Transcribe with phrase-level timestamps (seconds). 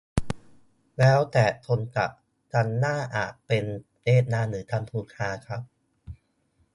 [0.97, 2.09] แล้วแต่คนจัด
[2.51, 3.65] ครั้งหน้าอาจจะเป็น
[4.03, 5.61] เวียดนามหรือกัมพูชาครับ